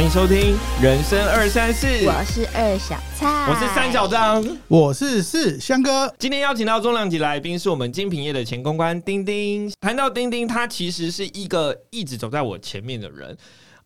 [0.00, 4.42] 欢迎收听人生二三四，我是二小蔡，我是三小张。
[4.66, 9.70] 我是四香哥，今天邀请到重量级来宾是我们精品业的前公关丁丁。
[9.78, 13.36] 谈到丁丁，他其实是一个一直走在我前面的人。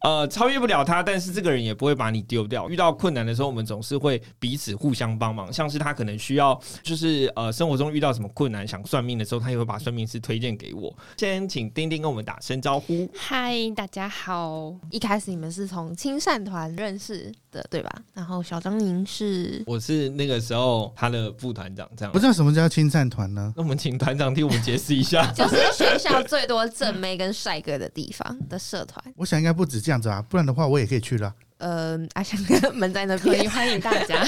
[0.05, 2.69] 呃，超越不了他，但是这个人也不会把你丢掉。
[2.69, 5.51] 遇到困难的时候，我们总是会彼此互相帮忙。
[5.51, 10.95] 像是他可能需要，就是呃，生活中遇到什么困难想算命的时候，他也会把算命师推荐给我。
[11.17, 13.09] 先请丁丁跟我们打声招呼。
[13.17, 14.75] 嗨，大家好。
[14.91, 17.91] 一开始你们是从青善团认识的，对吧？
[18.13, 19.63] 然后小张您是？
[19.67, 22.13] 我是那个时候他的副团长，这样。
[22.13, 23.51] 不知道什么叫青善团呢？
[23.57, 25.27] 那我们请团长替我们解释一下。
[25.33, 29.03] 就是学校最多正妹跟帅哥的地方的社团。
[29.17, 29.94] 我想应该不止这样。
[29.95, 31.33] 这样子啊，不然的话我也可以去了。
[31.59, 34.25] 呃，阿香哥门在那，可以欢迎大家。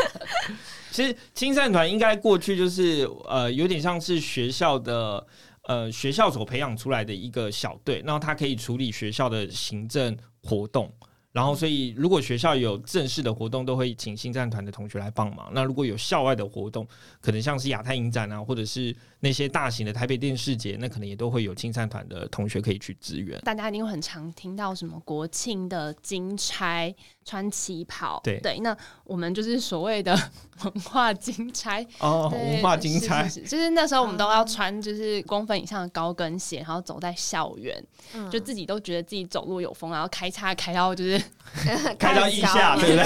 [0.90, 5.26] 其实青善团应该过去就是呃，有点像是学校的
[5.64, 10.90] 呃学校所培养出来的一个小队，然后他可以处理学校的行政活动。
[11.30, 15.50] 然后，所以如果学校有正式的活动，都会请新战团的同学来帮忙。
[15.52, 16.88] 那如果有校外的活动，
[17.20, 23.38] 可能像是亚太影展啊，或者是那些大型的台北电视节，那可能也都会有青战团的同学可以去支援。
[23.42, 26.92] 大家一定会很常听到什么国庆的金钗
[27.28, 28.58] 穿旗袍，对对。
[28.60, 30.18] 那我们就是所谓的
[30.64, 37.84] 文化金钗哦，文化金钗，就是那时候我们都要穿就是公分以上的高跟鞋，然后走在校园，
[38.30, 41.20] 就自己都觉得自己走路有风，然后开叉开到就是。
[41.98, 42.96] 开到腋下，对不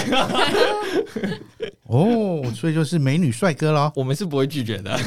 [1.20, 1.40] 对？
[1.86, 4.98] 哦，所以就是美女帅哥喽，我们是不会拒绝的。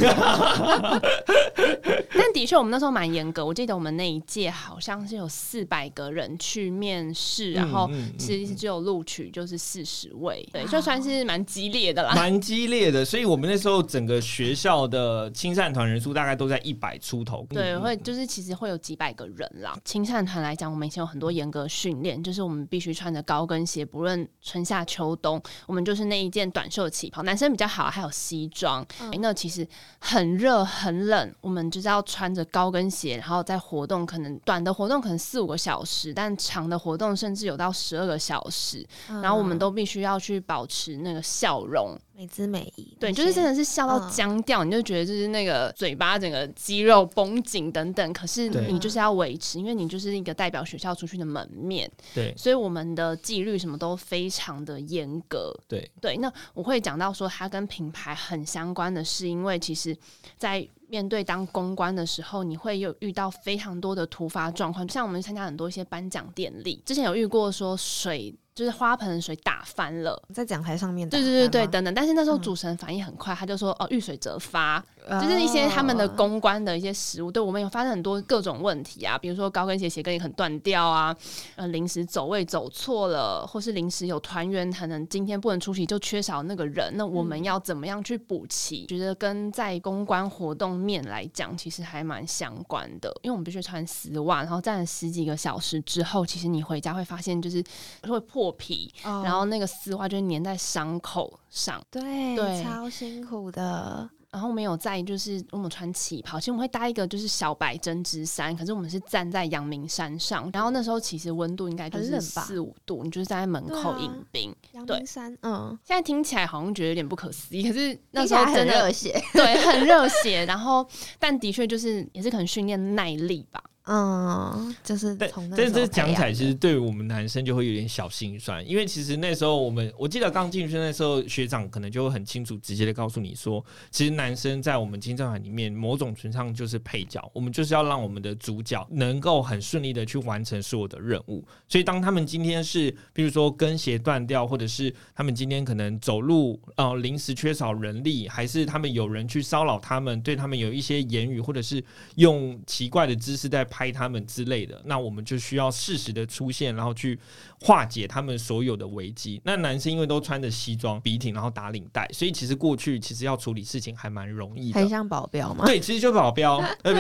[2.14, 3.44] 但的确，我们那时候蛮严格。
[3.44, 12.14] 我记得我们那一届好像是有四百个人去面试，然后其实只有录取就是四十位，对，就算是蛮激烈的啦。
[12.14, 17.48] 蛮激烈的，所以我们那时候整个学校的青善团人数大概都在一百出头。
[17.50, 19.76] 对，会就是其实会有几百个人啦。
[19.84, 26.70] 青善团来讲，我们以前有很多严格训练，就是我们必须穿着高跟鞋，不论春夏秋冬，我们就是那一件短。
[26.76, 28.86] 袖旗袍，男生比较好，还有西装。
[29.22, 29.66] 那其实
[29.98, 38.86] 很热很冷，我们就是要穿着高跟鞋，然后在活动，可能短的活动可能四五个小时，但长的活动甚至有到十二个小时。
[39.08, 41.98] 然后我们都必须要去保持那个笑容。
[42.18, 48.14] 美姿美仪，对，就是真的是笑到僵掉，你就觉得就是那个嘴巴整个肌肉绷紧等等。
[48.14, 51.92] 可是你就是要维持，因为你就是一个代表学校出去的门面。
[52.14, 55.54] 对，所以我们的纪律什么都非常的严格。
[55.68, 59.94] 对对，那我会讲到说，它跟品牌很相关的是，因为其实，
[60.38, 68.34] 在面对当公关的时候，你会有遇到非常多的突发状况，像我们参加很多一些颁奖典礼，之前有遇过说水。
[68.56, 71.08] 就是花盆水打翻了，在讲台上面。
[71.10, 71.94] 对对对对，等等。
[71.94, 74.82] 但是那时候主持人反应很快，他就说：“哦，遇水则发。”
[75.22, 81.16] 就是一些他们的公关的一些食物，对我们有发生很多各种问题啊，比如说高跟鞋鞋跟也很断掉啊，
[81.58, 88.88] 呃，临时走位走错了，或是临时有团员可能今天不能出席，就缺少那个人，那我们要怎么样去补齐？
[88.88, 97.64] 觉得跟在公关活动面来讲，其实还蛮相关的，因为我们必须穿丝袜，然后站了十几个小时之后，其实你回家会发现就是
[98.04, 98.45] 会破。
[98.46, 104.08] 破皮，然后那个丝袜就粘在伤口上，对对，超辛苦的。
[104.30, 114.54] 然后没有在就是我们穿旗袍，其实我们会搭一个就是小白针织衫，可是我们是站在阳明山上，然后那时候其实温度应该就是四五度，你就是站在门口迎宾。
[114.74, 120.46] 阳明山，嗯，现在听起来好像觉得有点不可思议，可是那时候很热血，对，很热血。
[120.46, 120.86] 然后
[121.18, 123.64] 但的确就是也是可能训练耐力吧。
[123.88, 141.46] 嗯，就是但但是讲起来，其实对于我们男生就会有点小心酸，因为其实那时候我们，我记得刚进去那时候，学长可能就会很清楚、直接的告诉你说，其实男生在我们金正海里面，某种程度上就是配角，我们就是要让我们的主角能够很顺利的去完成所有的任务。
[141.68, 151.84] 所以当他们今天是，比如说跟鞋断掉，或者是他们今天可能走路呃临时缺少人力，还是他们有人去骚扰他们，对他们有一些言语，或者是
[152.16, 153.64] 用奇怪的姿势在。
[153.76, 157.20] 拍他们之类的，那我们就需要适时的出现，然后去
[157.60, 159.42] 化解他们所有的危机。
[159.44, 165.66] 那男生因为都穿着西装笔挺，然后打领带，所以其实过去其实要处理事情还蛮容易的，很像保镖嘛。
[165.66, 167.00] 对，其实就保镖，对不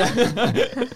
[0.51, 0.88] 对？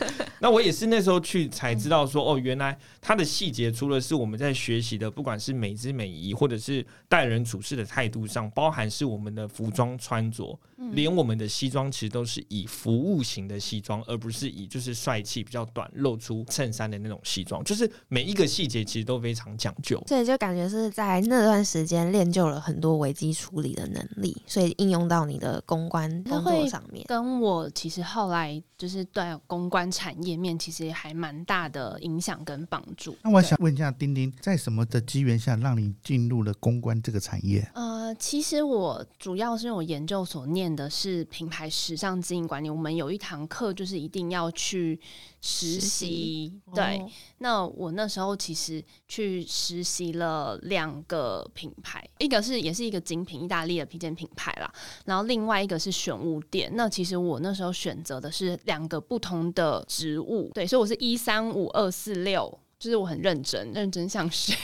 [0.41, 10.59] 那我也是那时候去才知道说，哦，原来他的细节除了是我们在学习的，不管是美姿美仪，或者是待人处事的态度上，包含是我们的服装穿着，
[10.91, 15.65] 连我们的西装其实都是以服务型的西装，而不是以就是帅气比较。
[15.71, 20.01] 短，露出衬衫的那种西装，就是每一个细节其实都非常讲究。
[20.07, 27.05] 对就感觉是在那段时间练就了很多危机处理的能力，所以应用到你的公关工作上面。
[27.07, 33.15] 跟我其实后来就是对公关产业面其实还蛮大的影响跟帮助。
[33.21, 37.69] 那我想问一下，丁丁，在什么的机缘下让你进入了公关这个产业？
[37.75, 44.99] 呃，其实我主要是我研究所念的是品牌时尚经营管理，我们有一堂课就是一定要去
[45.41, 46.53] 实习。
[46.73, 47.05] 对，
[47.39, 54.71] 那我那时候其实去实习了两个品牌，一个是也是一个精品意大利的皮件品牌啦，
[55.05, 56.71] 然后另外一个是选物店。
[56.73, 62.59] 那其实我那时候选择的是两个不同的职务，对，所以我是一三五二四六。
[62.79, 64.55] 就是我很认真，认真想学。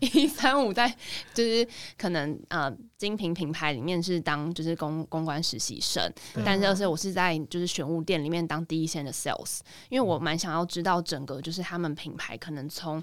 [0.00, 0.94] 一三五在
[1.32, 1.66] 就是
[1.96, 6.06] 可能呃精品品牌里面是当就是公公关实习生，
[6.44, 13.02] 但是是我是在就是选物店里面当第一线的 sales，因为我蛮想要知道整个就是他们品牌可能从。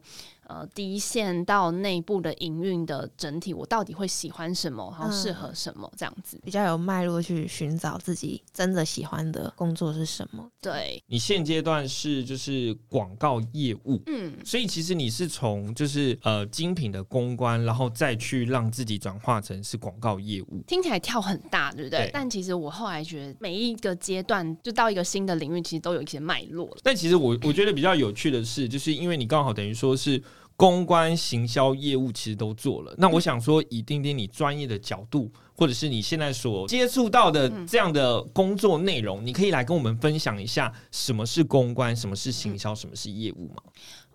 [0.51, 10.45] 呃，第一线到内部的营运的整体，我到底会喜欢什么，然后适合什么，这样子比较有脉络去寻找自己真的喜欢的工作是什么。
[10.59, 22.09] 对你现阶段是就是广告业务，嗯，所以其实你是从就是呃精品的公关，然后再去让自己转化成是广告业务，听起来跳很大，对不对？
[22.12, 26.69] 但其实我后来觉得每一个阶段就到一个新的领域，其实都有一些脉络。
[26.83, 30.21] 但其实我我觉得比较有趣的是，就是因为你刚好等于说是。
[30.61, 32.93] 公关、行销业务其实都做了。
[32.99, 43.63] 那我想说，以丁丁你专业的角度，或者是你现在所接触到的这样的工作内容，你可以来跟我们分享一下什么是公关，什么是行销，什么是业务吗？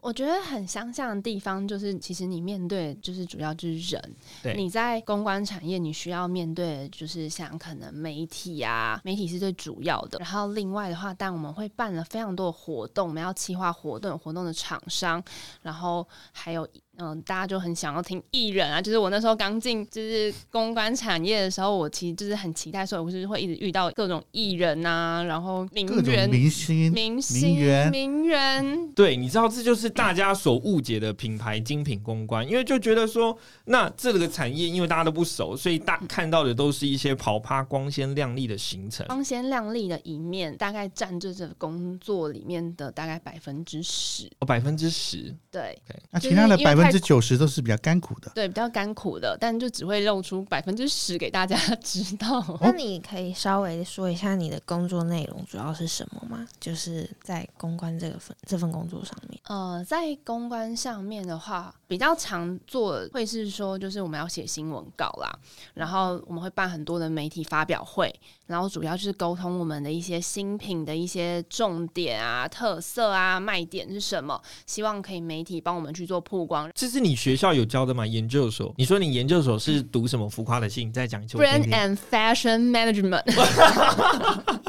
[0.06, 4.14] 我觉得很相像的地方就是，其实你面对就是主要就是人。
[4.56, 10.20] 你在公关产业，你需要面对就是像可能媒体啊，媒体是最主要的。
[10.20, 15.20] 然后另外的话，但我们会办了非常多的活动，我们要企划活动，活动的厂商，
[15.60, 16.68] 然后还有。
[16.98, 28.92] 嗯，大家就很想要听艺人啊，就是我那时候刚进就是公关产业的时候，我其实就是很期待，所以我是会一直遇到各种艺人啊，然后名人、明星、明星、名媛、名人。
[28.94, 45.78] 对，你知道这就是大家所误解的品牌精品公关，因为就觉得说，那这个产业因为大家都不熟，所以大看到的都是一些跑趴、光鲜亮丽的行程，光鲜亮丽的一面大概占这这工作里面的大概百分之十，哦，百分之十，对，
[46.10, 46.85] 那其他的百分。
[46.86, 52.44] 百分之九十都是比较干苦的，对，比较干苦的，但就只会露出百分之十给大家知道。
[52.62, 56.46] 那你可以稍微说一下你的工作内容主要是什么吗？
[56.60, 59.40] 就是在公关这个份这份工作上面。
[59.44, 65.38] 呃，在公关上面的话，比较常做会是说，就是我们要写新闻稿啦，
[65.74, 68.14] 然后我们会办很多的媒体发表会，
[68.46, 76.70] 然后主要就是沟通我们的一些新品的一些重点啊、特色啊、卖点是什么，希望可以媒体帮我们去做曝光。
[76.76, 78.06] 这是你学校有教的吗？
[78.06, 78.74] 研究所？
[78.76, 80.92] 你说你研究所是读什么浮夸的信？
[80.92, 81.38] 再讲一次。
[81.38, 83.22] Brand and Fashion Management。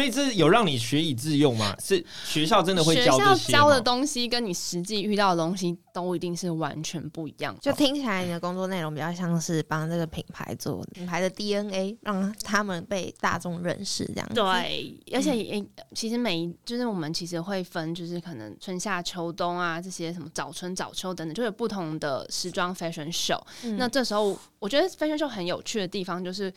[0.00, 1.76] 所以这有让你学以致用吗？
[1.78, 7.54] 是学校真的会教这些教的东西跟你实际遇到的东西都一定是完全不一样。
[7.60, 14.28] 就听起来你的工作内容比较像是帮这个品牌做品牌的 DNA，让他们被大众认识这样。
[14.34, 15.62] 对，而且也
[15.94, 23.38] 其实每一就是我们其实会分，就是可能春夏秋冬啊这些什么早春早秋等等，就有不同的时装 fashion show。
[23.76, 26.50] 那这时候我觉得 fashion show 很有趣的地方就是。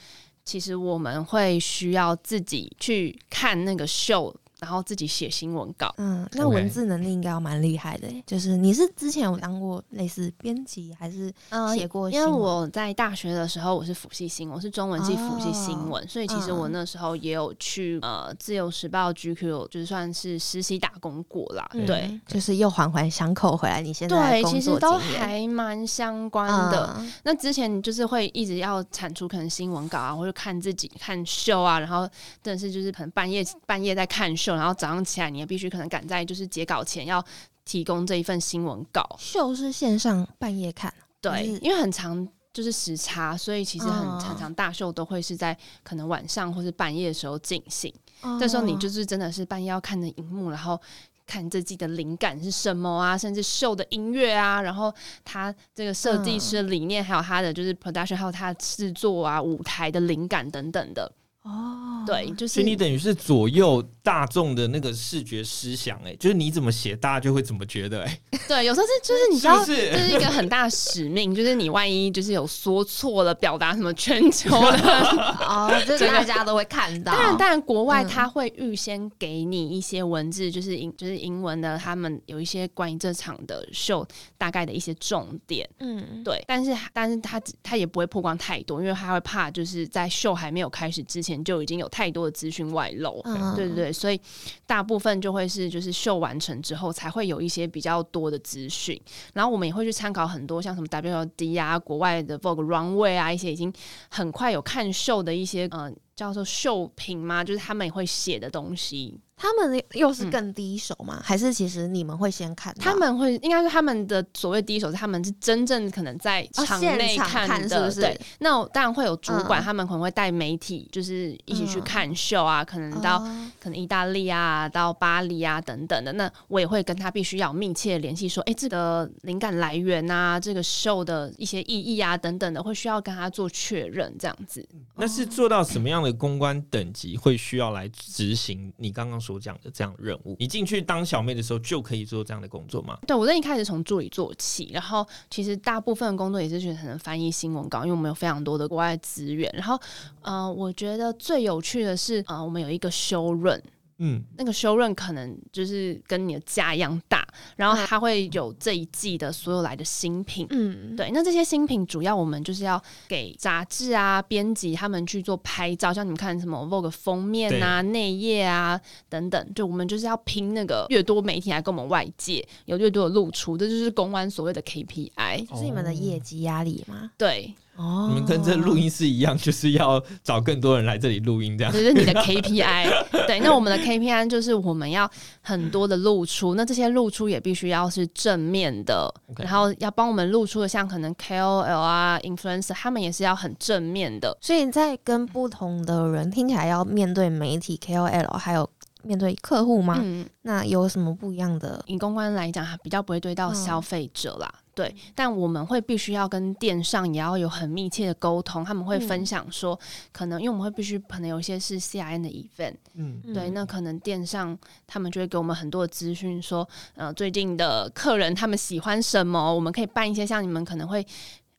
[0.45, 4.33] 其实我们会需要自己去看那个秀。
[4.63, 8.07] 然后自己写新闻稿，嗯，那文字能力应该要蛮厉害的。
[8.25, 11.29] 就是你是之前有当过类似编辑，还是
[11.75, 12.09] 写过？
[12.09, 21.69] 因为我在大学的时候我是辅系新闻，我是中文系辅系新闻，所以其实我那时候也有去呃自由时报 GQ，就是算是实习打工过啦。
[21.85, 23.81] 对，就是又环环相扣回来。
[23.81, 27.03] 你现在对，其实都还蛮相关的。
[27.23, 32.07] 那之前就是会一直要产出可能新闻稿啊，或者看自己看秀啊，然后
[32.41, 34.52] 真的是就是可能半夜半夜在看秀。
[34.55, 37.23] 然后早上起来，你也必须可能赶在就是截稿前要
[37.65, 39.03] 提供这一份新闻稿。
[39.19, 47.93] 秀是线上半夜看，对，因为很长就是时差，所以其实很常常大秀都会是在可能晚上或是半夜的时候进行。
[48.39, 50.79] 这时候你就是真的是半夜要看的荧幕，然后
[51.25, 54.93] 看自己的灵感是什么啊，甚至秀的音乐啊，然后
[55.25, 61.11] 他这个设计师的理念，还有他的就是 production，还有他制作啊舞台的灵感等等的。
[61.43, 62.03] 哦。
[62.05, 75.07] 对，就所以是你等于是左右大众的那个视觉思想，哎，就是你怎么写，大家就会怎么觉得，哎， 对，有时候是就是你知道，是是这是一个很大的使命，就是你万一就是有说错了，表达什么全球的，
[75.47, 77.13] 哦，就 是大家都会看到。
[77.13, 84.05] 当然，当然，国外嗯他会预先给你一些文字，就是英就是英文的，他们有一些关于这场的秀
[84.37, 86.43] 大概的一些重点，嗯，对。
[86.45, 93.21] 但是，但是他他也不会曝光太多，因为他会怕就是在秀还没有开始之前就已经有太多的资讯外露。
[93.23, 94.19] 嗯对对对，所以
[94.67, 98.99] 大部分就会是就是秀完成之后才会有一些比较多的资讯，
[99.33, 103.71] 然后我们也会去参考很多像什么 WLD 啊、国外的 Vogue Runway 啊一些已经
[104.09, 111.21] 很快有看秀的一些呃叫做秀品嘛，就是他们也会写的东西，他们又是更第一手吗？
[111.21, 112.73] 还是其实你们会先看？
[112.79, 118.21] 他们会应该是他们的所谓第一手是他们是真正可能在场内看的，看是不是对。
[118.39, 123.17] 那我当然会有主管，嗯他们可能会带媒体，就是一起去嗯看秀啊，可能到。
[123.17, 134.67] 哦可能意大利啊，到巴黎啊等等的，那我也会跟他必须要有密切联系，说，哎、这个灵感来源啊，这个秀的一些意义啊等等的，会需要跟他做确认，这样子。
[134.95, 140.35] 那是做到什么样的公关等级会需要来执行你刚刚所讲的这样任务？
[140.39, 142.99] 你进去当小妹的时候就可以做这样的工作吗？
[143.07, 149.51] 对我在一开始从助理做起，然后其实大部分的工作也是选择翻译新闻稿，因为我们有非常多的国外资源。
[149.55, 149.79] 然后，
[150.21, 153.59] 呃，我觉得最有趣的是，呃，我们有一个修润，
[154.05, 160.45] 嗯，那个修润可能就是跟你的家一样大，然后它会有这一季的所有来的新品。
[160.49, 175.47] 嗯，对，那这些新品主要我们就是要给杂志啊、编辑他们去做拍照，像你们看什么 Vogue 封面啊、内页啊等等，就我们就是要拼那个越多媒体来跟我们外界有越多的露出，这就是公安所谓的 KPI。
[175.57, 177.09] 是你们的业绩压力吗？
[177.17, 183.25] 对，哦，你们跟这录音室一样，就是要找更多人来这里录音，这样这是你的 KPI。
[183.25, 185.09] 对，那我们的 KPI 就是我们要
[185.41, 194.37] 很多的露出，那这些露出也必须要是正面的然后要帮我们露出的，像可能 KOL 啊、influencer，他们也是要很正面的。
[194.39, 198.69] 所以在跟不同的人听起来要面对媒体 KOL，还有
[199.03, 199.99] 面对客户吗？
[199.99, 201.83] 嗯，那有什么不一样的？
[201.87, 204.53] 以公关来讲，它比较不会对到嗯消费者啦。
[204.75, 209.79] 对，但我们会必须要跟电商也要有很密切的沟通，他们会分享说，
[210.11, 221.05] 可能因为我们会必须可能有一些是 CIN 的 event，嗯，对，那可能电商他们就会给我们很多的资讯，说，呃，最近的客人他们喜欢什么，我们可以办一些像你们可能会。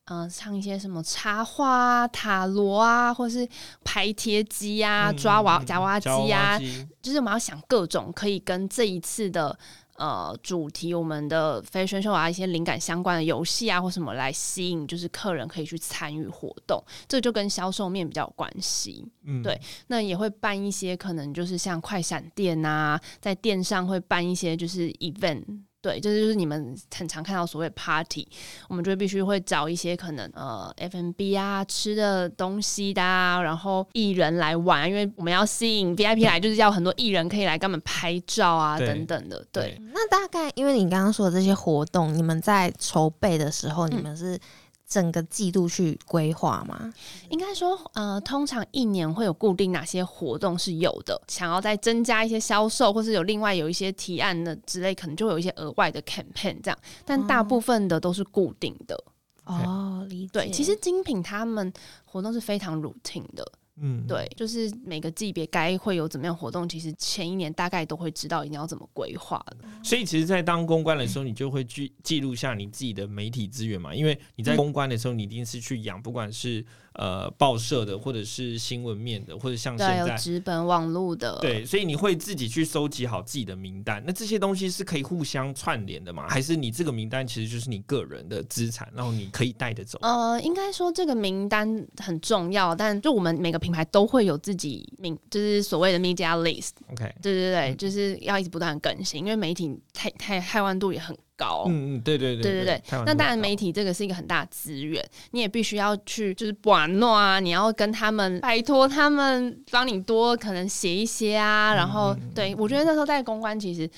[0.06, 3.48] 呃，唱一些什么插画啊、塔罗啊，或是
[3.82, 6.86] 排贴机啊、嗯抓娃娃娃机夹娃娃啊，机。
[7.00, 9.58] 就是我们要想各种可以跟这一次的
[9.96, 19.06] 呃主题，我们的 fashion show 啊，一些灵感相关的游戏啊，或什么来吸引，就是客人可以去参与活动，这就跟销售面比较有关系。
[19.24, 25.44] 嗯对那也会办一些可能就是像快闪店啊，在店上会办一些就是 event。
[25.84, 28.26] 对，这就是你们很常看到所谓 party，
[28.70, 39.44] 我们就必须会找一些可能呃 F&B 啊吃的东西的、啊，然后艺人来玩，因为我们要吸引 VIP 来，就是要很多艺人可以来跟我们拍照啊等等的。
[39.52, 44.40] 对，那大概因为你刚刚说的这些活动，你们在筹备的时候，嗯你们是
[44.86, 46.92] 整个季度去规划吗？
[47.30, 59.02] 应该说，呃，通常一年会有固定哪些活动是有的，想要再增加一些销售，或是有另外有一些提案的之类，可能就会有一些额外的 campaign 这样，但大部分的都是固定的。
[59.44, 60.30] 哦，理解。
[60.32, 61.72] 对，其实精品他们
[62.04, 63.46] 活动是非常 routine 的，
[63.80, 69.56] 嗯，对，就是每个级别该会有怎么样活动，其实前一年大概都会知道一定要怎么规划的。
[69.82, 80.14] 所以其实，在当公关的时候，你就会记记录下你自己的媒体资源嘛，因为你在公关的时候，你一定是去养，不管是呃报社的，或者是新闻面的，或者像现在。
[80.16, 84.02] 纸本网络的，对，所以你会自己去收集好自己的名单。
[84.06, 86.26] 那这些东西是可以互相串联的吗？
[86.28, 89.98] 还是你这个名单其实就是你个人的资产，然后你可以带着走？
[90.02, 96.70] 呃，应该说这个名单很重要，但就我们每个品牌都会有自己名，就是所谓的 media list。
[96.92, 101.64] OK，对对对，就是要一直不断更新，因为媒体太太太万度也很高。
[101.68, 113.88] 嗯嗯，对对对对对对那当然，媒体这个是一个很大的资源，你也必须要去就是玩弄啊，你要跟他们拜托他们帮你多可能写一些啊，然后嗯对我觉得那时候在公关其实。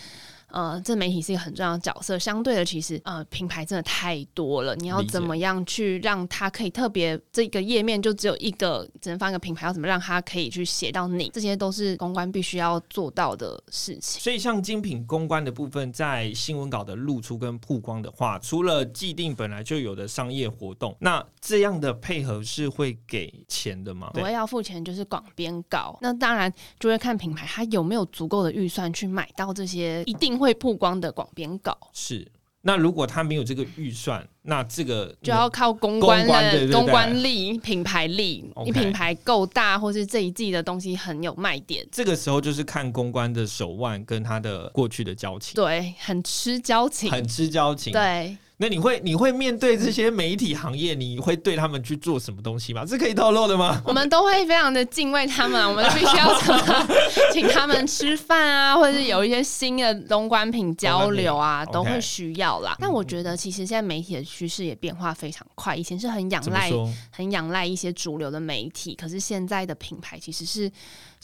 [0.49, 2.19] 呃，这媒体是一个很重要的角色。
[2.19, 14.21] 相对的，其实呃，品牌真的太多了，你要怎么样去让它可以特别这个页面就只有一个，只能放一个品牌，要怎么让它可以去写到你，这些都是公关必须要做到的事情。
[14.21, 24.11] 所以，像精品公关的部分，在新闻稿的露出跟曝光的话，除了既定本来就有的商业活动，那这样的配合是会给钱的吗？
[24.15, 31.77] 我要付钱就是广编稿，那当然就会看品牌它有没有足够的预算去买到这些一定会曝光的广编稿。
[31.93, 32.31] 是。
[32.63, 38.45] 那如果他没有这个预算，那这个就要靠公关的公关力、品牌力。
[38.65, 47.09] 你品牌够大，或是这一季的东西很有卖点，这个时候就是看公关的手腕跟他的过去的交情，对，很吃交情。
[47.09, 52.87] 很吃交情。，对，那你会你会面对这些媒体行业，你会对他们去做什么东西吗？
[52.87, 53.83] 这可以透露的吗？
[53.85, 56.41] 我们都会非常的敬畏他们， 我们必须要
[57.33, 62.75] 请他们吃饭啊，或者是有一些新的公关品交流啊，都会需要啦。
[62.79, 66.73] 但我觉得其实现在媒体的趋势也变化非常快，以前是很仰赖？
[67.11, 70.71] 很仰赖一些主流的媒体，可是现在的品牌其实是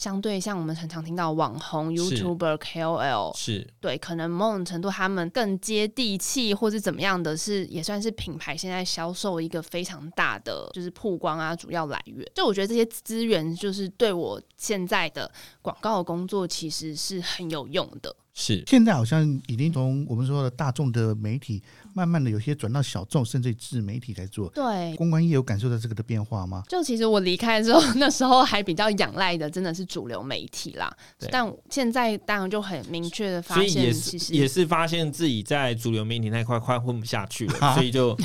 [0.03, 12.29] 相对像我们很常听到网红、YouTuber、KOL，是对，可能某种程度他们更接地气，或是怎么样的是，也算是品牌现在销售一个非常大的就是曝光啊主要来源。
[12.35, 15.31] 就我觉得这些资源就是对我现在的
[15.61, 18.13] 广告的工作其实是很有用的。
[18.35, 21.61] 是，现在好像已经从我们说的大众的媒体，
[21.93, 24.49] 慢慢的有些转到小众，甚至自媒体来做。
[24.49, 24.95] 对。
[24.95, 26.63] 公关业有感受到这个的变化吗？
[26.67, 38.17] 就其实我离开之后，那时候还比较仰赖的真的是主流媒体啦对，但现在当然就很明确的发现，其实是也是发现自己在主流媒体那一块快混不下去了，啊 所以就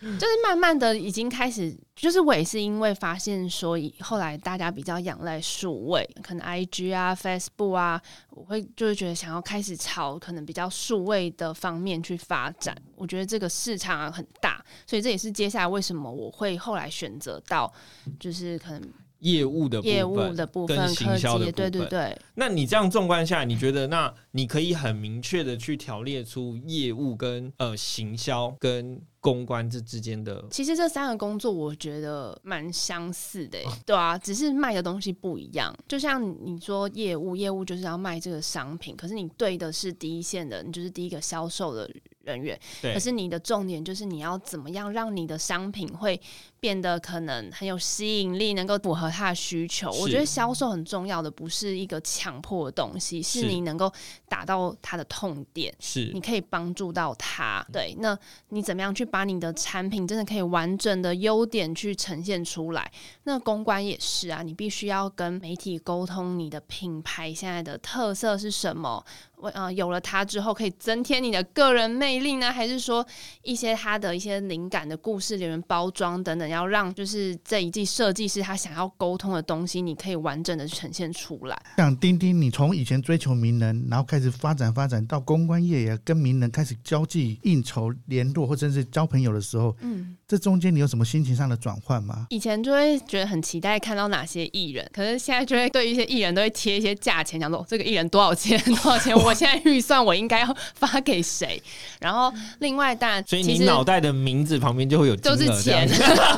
[0.00, 12.74] 就是慢慢的已经开始，就是我也是因为发现说，以后来大家比较仰赖数位，可能 I G 啊、Facebook 啊，我会就是觉得想要开始朝可能比较数位的方面去发展。
[12.96, 17.70] 我觉得这个市场很大，所以这也是接下来为什么我会后来选择到
[18.18, 18.82] 就是可能
[19.20, 21.52] 业务的部分业务的部分、跟科行销的，部分。
[21.52, 22.18] 对对对。
[22.34, 35.74] 那你这样纵观下来，你觉得那你可以很明确的去条列出业务跟呃行销跟公关这之间的其实这三个工作我觉得蛮相似的、欸，对啊，只是卖的东西不一样。
[35.86, 41.90] 就像你说业务，业务就是要卖这个商品，可是你对的是第一线的，你就是第一个销售的
[42.22, 42.58] 人员。
[42.82, 46.20] 对可是你的重点就是你要怎么样让你的商品会
[46.58, 49.90] 变得可能很有吸引力，能够符合他的需求。
[49.92, 53.92] 我觉得销售很重要的不是一个强迫的东西，是是你能够
[54.28, 55.74] 打到他的痛点。
[55.80, 57.64] 是你可以帮助到他。
[57.72, 58.18] 对，那
[58.50, 62.90] 你怎么样去把你的产品真的可以完整的优点去呈现出来？
[63.24, 69.04] 那公关也是啊，你必须要跟媒体沟通你的品牌现在的特色是什么。
[69.40, 73.06] 为呃，有了它之后，可以增添你的个人魅力呢，还是说
[73.42, 81.60] 一些它的一些灵感的故事里面包装等等，要让就是这一季设计师他想要沟通的东西，你可以完整的呈现出来。
[81.76, 92.28] 像丁丁，你从以前追求名人，然后开始发展发展到公关业也跟名人开始交际、应酬、联络，或者是交朋友的时候，嗯，这中间你有什么心情上的转换吗？
[92.30, 101.60] 以前就会觉得很期待看到哪些艺人，可是现在就会对一些艺人都会贴一些价钱，讲说这个艺人多少钱 多少钱， 我现在预算我应该要发给谁。
[101.98, 105.88] 然后另外当然，所以你脑袋的名字旁边就会有金都是钱，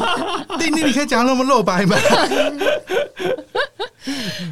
[0.58, 1.94] 丁丁，你可以讲那么露白吗？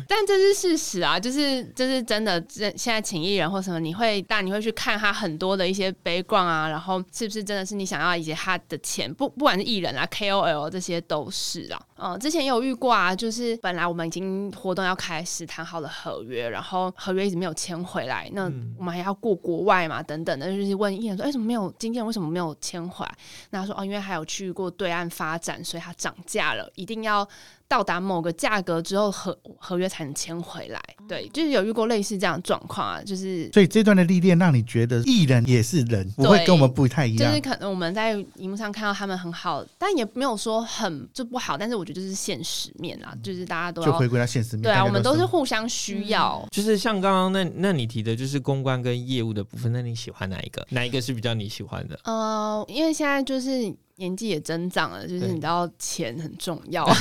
[0.06, 2.40] 但这是事实啊，就是就是真的。
[2.42, 11.80] 这现在请艺人或什么，你会但你会去看他很多的一些 background 啊，然后是不是真的是你想要以及他的钱，不不管是艺人啊、KOL 这些都是啊。
[12.02, 23.14] 嗯、之前也有遇过啊，就是本来我们已经活动要开始谈好了合约，然后合约一直没有签回来，那嗯我们还要过国外嘛，等等的，就是问艺人说，哎、怎么没有经纪人为什么没有签回来？
[23.50, 27.28] 那他说哦，因为还有去过对岸发展，所以它涨价了，一定要
[27.68, 30.80] 到达某个价格之后合合约才能签回来。
[31.08, 37.40] 对，就是有遇过类似这样的状况啊，就是所以这段的历练让你觉得艺人也是人，不会跟我们不太一样就是。
[37.40, 46.46] 可能我们在荧幕上看到他们很好，但也没有说很就不好，但是我觉得就是现实面啊，就是大家都要就回归到现实面，对啊，我们都是互相需要。
[46.50, 50.66] 就是像刚刚那那你提的，就是公关跟业务的部分，那你喜欢哪一个？
[50.70, 51.98] 哪一个是比较你喜欢的？
[52.04, 56.88] 呃，因为现在就是年纪也增长了，就是对你知道钱很重要。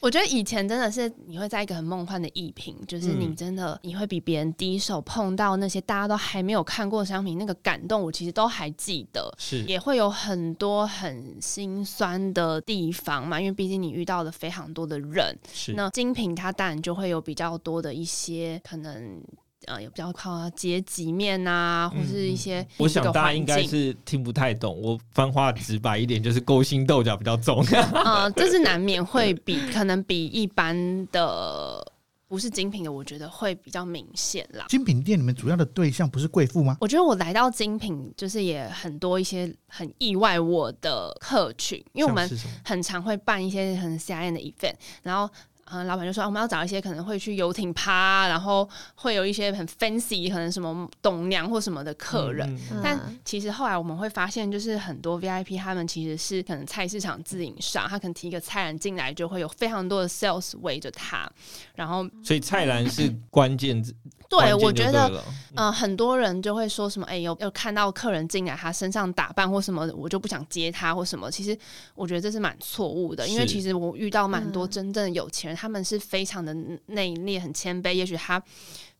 [0.00, 9.32] 我觉得以前真的是你会在一个很梦幻的艺品，就是你嗯真的你会比别人第一手碰到那些大家都还没有看过的商品，那个感动我其实都还记得。
[9.38, 19.22] 是也会有很多很心酸的地方嘛，因为毕竟你遇到了非常多的人，是，那精品它当然就会有比较多的一些可能。
[19.66, 24.80] 呃，也比较靠阶级面啊，或是一些嗯我想大家应该是听不太懂。
[24.80, 27.62] 我翻话直白一点，就是勾心斗角比较重。
[27.92, 31.86] 呃，这是难免会比可能比一般的
[32.26, 34.64] 不是精品的，我觉得会比较明显啦。
[34.68, 36.78] 精品店里面主要的对象不是贵妇吗？
[36.80, 42.28] 我觉得我来到精品，就是也很多一些很意外我的客群，因为我们
[42.64, 45.30] 很常会办一些很吓人的 event，然后。
[45.72, 52.48] 嗯，老板就说、啊我们要找一些可能会去游艇趴，然后会有一些很 fancy，可能什么董娘或什么的客人。
[52.48, 61.30] 嗯嗯嗯但其实后来我们会发现，就是很多 VIP 他们其实是可能菜市场自营商，他可能提一个菜篮进来，就会有非常多的 sales 围着他。
[61.74, 63.94] 然后，所以菜篮是关键字。
[64.30, 65.22] 对我觉得，嗯
[65.56, 71.30] 呃，很多人就会说什么，哎、有有看到客人进来，他身上打扮或什么，我就不想接他或什么。
[71.30, 71.58] 其实
[71.94, 76.54] 我觉得这是蛮错误的，因为其实我遇到蛮多嗯真正的有钱人，他们是非常的
[76.86, 78.40] 内敛、很谦卑，也许他。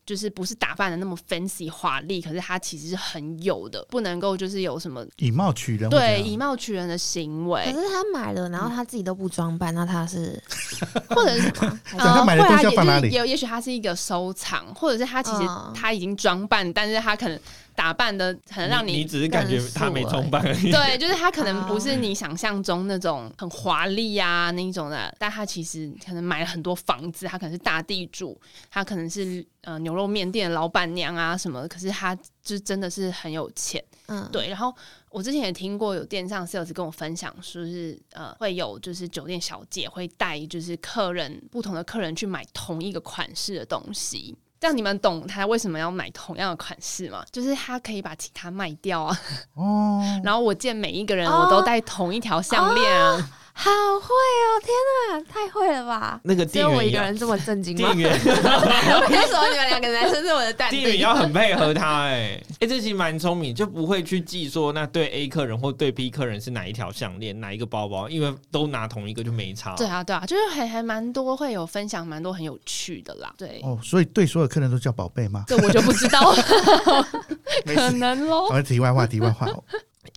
[0.05, 7.63] 就是不是打扮的那么 fancy 华丽，可是他其实是很有的，不能够就是有什么以貌取人，对以貌取人的行为。
[7.65, 10.41] 可，是他买了，然后他自己都不装扮，那他是
[11.09, 11.79] 或者是什么？
[11.83, 13.09] 还是他买的东西放哪里？
[13.09, 15.71] 会啊也就是也也许他是一个收藏，或者是他其实嗯。
[15.75, 17.39] 他已经装扮，但是他可能
[17.81, 20.69] 打扮的可能让你你只是感觉他没装扮而已。
[20.69, 28.39] 对，就是他可能不哦是你想象中那种很华丽呀那一种的，但他其实可能买了很多房子，他可能是大地主，
[28.69, 33.83] 他可能是呃牛肉面店的老板娘啊什么的，可是他就真的是很有钱。
[34.05, 34.71] 嗯，对，然后
[35.09, 44.37] 我之前也听过有电商 sales 跟我分享，说是呃会有就是酒店小姐会带就是客人不同的客人去买同一个款式的东西。
[44.61, 47.25] 这样你们懂他为什么要买同样的款式吗？
[47.31, 49.19] 就是他可以把其他卖掉啊。
[49.55, 53.31] 哦，然后我见每一个人哦我都戴同一条项链啊。
[53.53, 54.49] 好会哦！
[54.63, 54.73] 天
[55.11, 56.19] 哪，太会了吧！
[56.23, 57.97] 那个只有我店员要一个人这么震惊吗店？
[58.09, 61.01] 员为什么你们两个男生是我的淡店员定？
[61.01, 69.75] 要很配合他哎、哎、这其实蛮聪明，就不会去记说那对 A 客人或对 B 客人是哪一条项链、哪一个包包，因为都拿同一个就没差。
[69.75, 73.33] 对啊，对啊，就是还还蛮多会有分享，蛮多很有趣的啦。
[73.37, 75.43] 对，哦，所以对所有客人都叫宝贝吗？
[75.47, 76.33] 这我就不知道，
[77.67, 77.91] 可。
[77.91, 78.47] 能喽。
[78.49, 79.45] 好，题外话，题外话，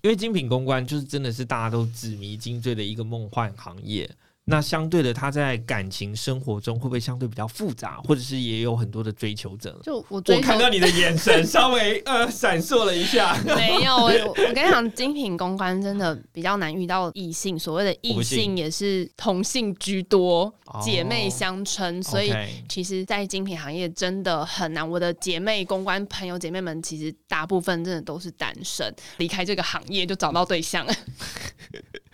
[0.02, 4.08] 因为精品公关就是真的是大家都纸迷金醉的一个梦幻行业。
[4.46, 9.80] 那相对的，他在感情生活中会不会相对比较复杂，或者是也有很多的追求者？
[9.82, 13.34] 就我我追求看到你的眼神 稍微呃闪烁了一下。
[13.44, 13.96] 没有，
[14.28, 22.30] 我跟你讲，精品公关真的比较难遇到异性，所谓的异性也是同性居多，哦姐妹相称，所以
[22.68, 24.86] 其实，在精品行业真的很难。
[24.86, 30.86] 我的姐妹公关朋友姐妹们，其实大部分真的都是单身，离开这个行业就找到对象。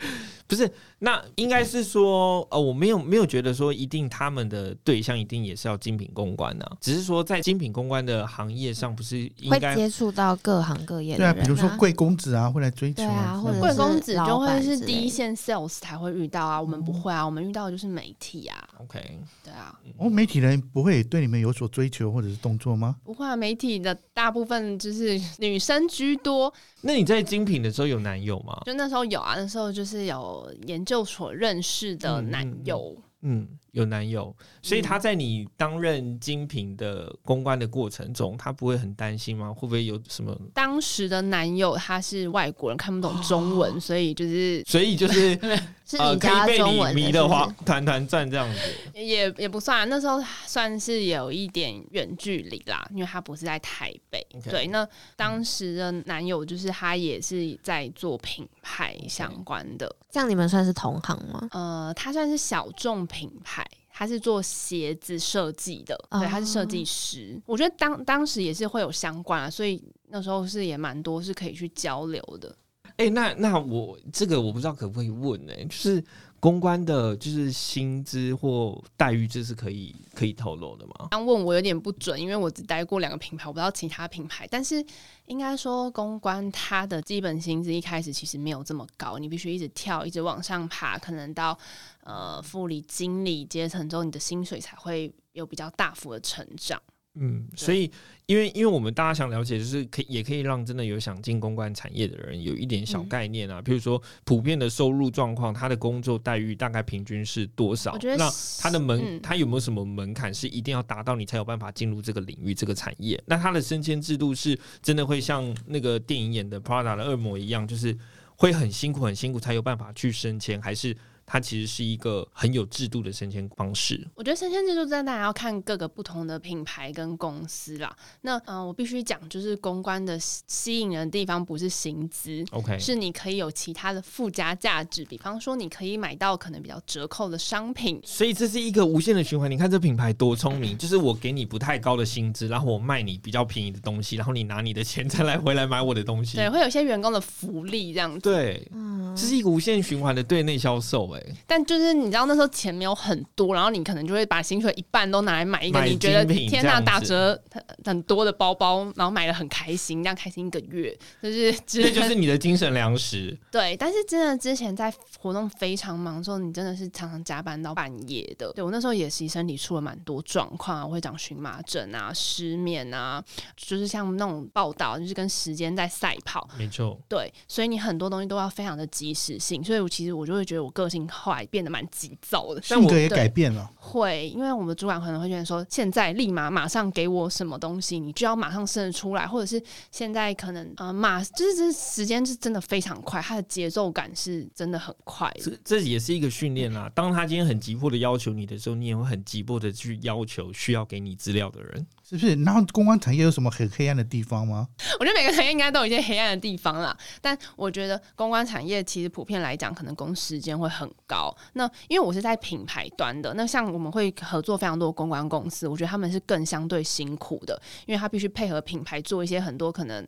[0.46, 22.96] 不是，那应该是说，呃，我没有没有觉得说一定他们的对象一定也是要精品公关呢、只是说在精品公关的行业上，不是应会该接触到各行各业的对啊，比如说贵公子啊，会来追求对啊或者贵公子就会是第一线 sales 才会遇到啊，我们不会啊，我们遇到的就是媒体啊，OK，对啊，哦，媒体人不会对你们有所追求或者是动作吗？
[23.04, 28.62] 不会啊，媒体的大部分就是女生居多，那你在精品的时候有男友吗？
[28.64, 32.52] 就那时候有啊，那时候就是有研究所认识的男嗯嗯。
[32.52, 39.52] 嗯友，嗯，有男友，所以他在你担任精品的公关的过程中，他不会很担心吗？
[39.52, 40.36] 会不会有什么？
[40.52, 45.38] 当时的男友他是外国人，看不懂中文，所以就是 所以就是
[45.86, 48.60] 是呃，可以你教被你中文迷的话团团转这样子。
[49.00, 54.24] 也也不算啊，那时候算是有一点远距离啦，因为他不是在台北。
[54.48, 61.48] 对，那当时的男友就是他也是在做品牌相关的，这样你们算是同行吗？
[61.52, 63.59] 呃，他算是小众品牌。
[64.00, 67.38] 他是做鞋子设计的，对，他是设计师。
[67.44, 72.56] 我觉得当当时也是会有相关啊，所以那时候是也蛮多是可以去交流的。
[72.96, 76.02] 哎、那那我这个我不知道可不可以问呢、就是
[76.40, 81.08] 公关的，就是薪资或待遇，这是可以可以透露的吗？
[81.10, 84.48] 刚问我有点不准，因为我只待过两个品牌，我不知道其他品牌。
[84.50, 84.82] 但是
[85.26, 91.56] 应该说，公关它的基本薪资一开始其实没有这么高，你必须一直跳，一直往上爬，可能到
[92.04, 96.80] 呃副理、经理阶层之后，你的薪水才会有比较大幅的成长。
[97.16, 97.90] 嗯，所以
[98.26, 107.98] 因为因为我们大家想了解，就是可以也可以让真的有想进公关产业的人有一点小嗯概念啊，比如说普遍的收入状况，他的工作待遇大概平均是多少？
[108.16, 113.20] 那他的门嗯他有没有什么门槛是一定要达到你才有办法进入这个领域这个产业？
[113.26, 117.96] 那他的升迁制度是真的会像那个电影演的 Prada 的恶魔一样，就是
[118.36, 120.96] 会很辛苦很辛苦才有办法去升迁，还是
[121.32, 124.04] 它其实是一个很有制度的升迁方式？
[124.16, 127.96] 我觉得升迁制度真的当然要看各个不同的品牌跟公司啦。
[128.22, 132.44] 那嗯、呃我必须讲，就是公关的吸吸引人的地方不是薪资。
[132.50, 139.48] OK，是你可以有其他的附加价值，比方说你可以买到可能比较折扣的商品，所以这是一个无限的循环。
[139.48, 146.36] 你看这品牌多聪明，就是我给你不太高的薪资，然后我卖你比较便宜的东西，然后你拿你的钱 再来回来买我的东西。
[146.36, 148.20] 对，会有一些员工的福利这样子。
[148.20, 151.10] 对，嗯这是一个无限循环的对内销售。
[151.10, 163.36] 哎，但就是你知道那时候钱没有很多，然后你可能就会把薪水一半都拿来买一个你觉得天呐打折很很多的包包，然后买的很开心，这样开心一个月， 就是这就是你的精神粮食。
[163.50, 163.76] 对。
[163.76, 168.52] 但是真的之前在活动非常忙的时候，你真的是常常加班到半夜的。
[168.52, 173.22] 对我那时候也其实身体出了蛮多状况啊，我会长荨麻疹啊、失眠啊，
[173.56, 176.48] 就是像那种报道，就是跟时间在赛跑。
[176.58, 182.62] 没错，对，所以你很多东西都要非常的及时性，所以我其实我就会觉得我个性后来变得蛮急躁的。
[182.68, 183.70] 但我性格也改变了。
[183.76, 195.40] 会，因为我们主管可能会觉得说，现在立马马上给我什么东西，你就要马上生得出来，或者是现在可能呃马就是这时间是真的非常快，它的节奏感是真的很快的。
[195.42, 196.90] 这这也是一个训练啦。
[196.94, 201.86] 当他今天很急迫的要求你的时候，你也会很急迫的去要求需要给你资料的人。
[202.08, 202.34] 是不是？
[202.42, 204.66] 然后公关产业有什么很黑暗的地方吗？
[204.98, 211.34] 我觉得每个产业应该都有一些黑暗的地方啦，但我觉得公关产业其实普遍来讲，可能工时间会很高。
[211.54, 220.06] 那因为我是在品牌端的，那像我们会合作非常多公关公司，我觉得他们是更相对辛苦的，因为他必须配合品牌做一些很多可能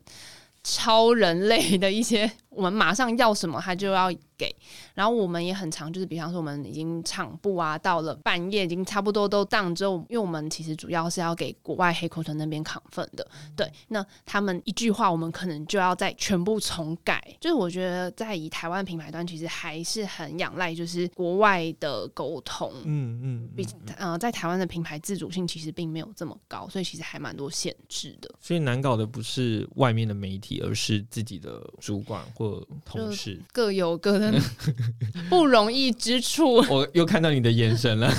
[0.62, 4.12] 超人类的一些，我们马上要什么他就要
[4.42, 4.55] 给。
[4.94, 13.24] 然后我们也很常，就是比方说我们已经场部啊，到了半夜已经差不多都当之后，因为我们其实主要是要给国外黑口唇那边扛分的，
[13.57, 17.22] 对，那他们一句话，我们可能就要再全部重改。
[17.40, 22.72] 就是我觉得在以台湾品牌端，其实还是很仰赖就是国外的沟通。
[22.85, 28.28] 嗯嗯，比呃，在台湾的品牌自主性其实并没有这么高，所以其实还蛮多限制的。
[28.40, 33.40] 所以难搞的不是外面的媒体，而是自己的主管或同事。
[33.52, 34.31] 各有各的
[35.28, 36.56] 不容易之处。
[36.68, 38.12] 我又看到你的眼神了。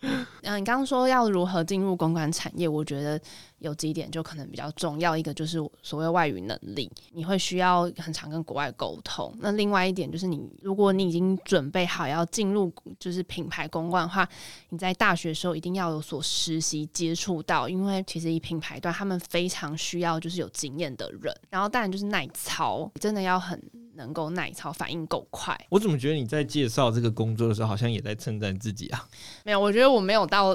[0.00, 3.20] 嗯、 你刚刚说要如何进入公关产业，我觉得
[3.58, 5.16] 有几点就可能比较重要。
[5.16, 9.34] 一个就是所谓外语能力，你会需要很常跟国外沟通。
[9.40, 14.28] 那另外一点就是你，如果你已经准备好要进入就是品牌公关的话，
[14.68, 21.34] 你在大学的时候一定要有所实习接触到，因为其实以品牌端他们非常需要就是有经验的人。
[21.50, 23.60] 然后当然就是耐操，真的要很
[23.94, 25.58] 能够耐操，反应够快。
[25.70, 29.04] 我怎么觉得你在介绍这个工作的时候，好像也在称赞自己啊？
[29.44, 30.54] 没有，我觉得我没有到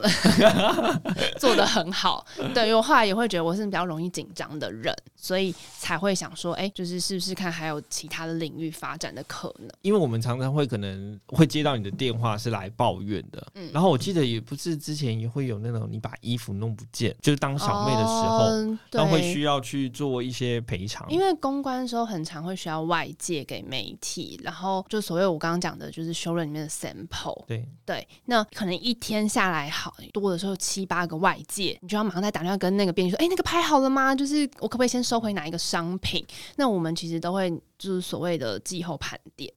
[1.39, 2.25] 做的很好。
[2.53, 9.67] 对，因为我后来也会觉得我是比较容易紧张的人，所以才会想说，哎、就是是不是看还有其他的领域发展的可能。
[9.81, 27.43] 因为我们常常会可能会接到你的电话是来抱怨的，嗯然后我记得也不是之前也会有那种你把衣服弄不见，就是当小妹的时候，嗯然后会需要去做一些赔偿，因为公关的时候很常会需要外界给媒体，然后就所谓我刚刚讲的，就是修润里面的 sample。
[27.47, 34.13] 对对，那可能一天下来好多的时候七八个外界，你就要马上再打电话跟那个编辑说，哎、那个拍好了吗？
[34.15, 36.25] 就是我可不可以先收回哪一个商品？
[36.55, 39.51] 那我们其实都会就是所谓的季后盘点，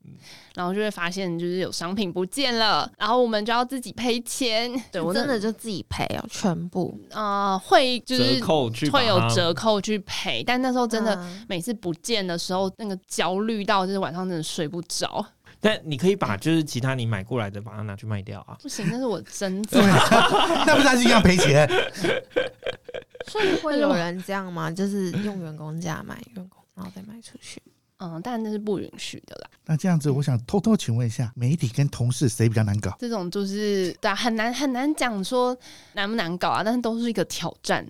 [0.55, 4.73] 然后就会发现就是有商品不见了，然后我们就要自己赔钱。
[4.91, 11.15] 对我真的就自己赔哦，全部呃会就是折扣去会有折扣去赔，但那时候真的。
[11.15, 15.25] 嗯每次不见的时候，那个焦虑到就是晚上真的睡不着。
[15.61, 18.57] 但你可以把就是其他你买过来的把它拿去卖掉啊。
[18.61, 19.81] 不行，那是我真 的。
[20.67, 21.69] 那不是还是一样赔钱？
[23.29, 24.71] 所以会有人这样吗？
[24.71, 27.61] 就是用员工价买员工，然后再卖出去。
[27.99, 29.49] 嗯，但那是不允许的啦。
[29.65, 32.95] 那这样子，我想偷偷请问一下，媒体跟同事谁比较难搞？
[32.99, 35.57] 这种就是对啊，很难很难讲说
[35.95, 37.87] 难不难搞啊，但是都是一个挑战。